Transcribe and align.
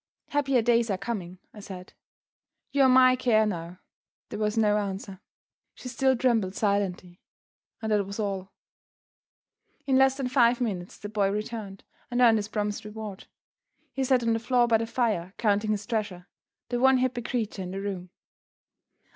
"Happier 0.29 0.63
days 0.63 0.89
are 0.89 0.97
coming," 0.97 1.37
I 1.53 1.59
said; 1.59 1.93
"you 2.71 2.81
are 2.81 2.89
my 2.89 3.15
care 3.15 3.45
now." 3.45 3.77
There 4.29 4.39
was 4.39 4.57
no 4.57 4.79
answer. 4.79 5.21
She 5.75 5.89
still 5.89 6.17
trembled 6.17 6.55
silently, 6.55 7.21
and 7.83 7.91
that 7.91 8.03
was 8.07 8.19
all. 8.19 8.51
In 9.85 9.97
less 9.99 10.17
than 10.17 10.27
five 10.27 10.59
minutes 10.59 10.97
the 10.97 11.07
boy 11.07 11.29
returned, 11.29 11.83
and 12.09 12.19
earned 12.19 12.39
his 12.39 12.47
promised 12.47 12.83
reward. 12.83 13.27
He 13.93 14.03
sat 14.03 14.23
on 14.23 14.33
the 14.33 14.39
floor 14.39 14.65
by 14.67 14.79
the 14.79 14.87
fire 14.87 15.35
counting 15.37 15.69
his 15.69 15.85
treasure, 15.85 16.25
the 16.69 16.79
one 16.79 16.97
happy 16.97 17.21
creature 17.21 17.61
in 17.61 17.69
the 17.69 17.79
room. 17.81 18.09